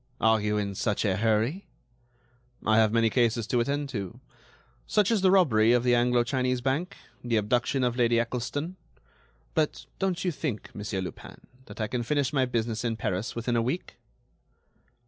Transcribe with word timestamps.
"Are 0.19 0.41
you 0.41 0.57
in 0.57 0.73
such 0.73 1.05
a 1.05 1.15
hurry?" 1.17 1.67
"I 2.65 2.77
have 2.77 2.91
many 2.91 3.11
cases 3.11 3.45
to 3.45 3.59
attend 3.59 3.89
to; 3.89 4.19
such 4.87 5.11
as 5.11 5.21
the 5.21 5.29
robbery 5.29 5.73
of 5.73 5.83
the 5.83 5.93
Anglo 5.93 6.23
Chinese 6.23 6.59
Bank, 6.59 6.97
the 7.23 7.35
abduction 7.37 7.83
of 7.83 7.95
Lady 7.95 8.19
Eccleston.... 8.19 8.77
But, 9.53 9.85
don't 9.99 10.25
you 10.25 10.31
think, 10.31 10.73
Monsieur 10.73 11.01
Lupin, 11.01 11.41
that 11.65 11.79
I 11.79 11.85
can 11.85 12.01
finish 12.01 12.33
my 12.33 12.45
business 12.47 12.83
in 12.83 12.97
Paris 12.97 13.35
within 13.35 13.55
a 13.55 13.61
week?" 13.61 13.97